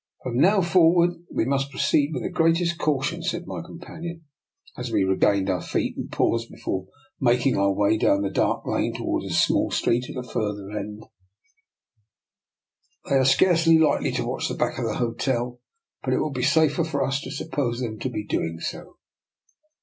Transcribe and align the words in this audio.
"From 0.23 0.39
now 0.39 0.61
forward 0.63 1.11
we 1.31 1.45
must 1.45 1.69
proceed 1.69 2.09
with 2.11 2.23
the 2.23 2.29
greatest 2.31 2.79
caution/' 2.79 3.21
said 3.23 3.45
my 3.45 3.59
compan 3.61 4.01
144 4.01 4.15
^^ 4.15 4.17
NIKOLA'S 4.17 4.23
EXPERIMENT. 4.49 4.65
ion, 4.65 4.73
as 4.83 4.91
we 4.91 5.03
regained 5.03 5.49
our 5.51 5.61
feet 5.61 5.95
and 5.95 6.11
paused 6.11 6.49
before 6.49 6.87
making 7.19 7.55
our 7.55 7.71
way 7.71 7.97
down 7.99 8.23
the 8.23 8.31
dark 8.31 8.65
lane 8.65 8.95
toward 8.95 9.25
a 9.25 9.29
small 9.29 9.69
street 9.69 10.09
at 10.09 10.15
the 10.15 10.23
farther 10.23 10.71
end. 10.71 11.03
"They 13.07 13.15
are 13.17 13.23
scarcely 13.23 13.77
likely 13.77 14.11
to 14.13 14.25
watch 14.25 14.47
the 14.47 14.55
back 14.55 14.79
of 14.79 14.85
the 14.85 14.95
hotel, 14.95 15.59
but 16.01 16.15
it 16.15 16.19
will 16.19 16.31
be 16.31 16.41
safer 16.41 16.83
for 16.83 17.05
us 17.05 17.21
to 17.21 17.29
suppose 17.29 17.79
them 17.79 17.99
to 17.99 18.09
be 18.09 18.25
doing 18.25 18.59
so." 18.59 18.95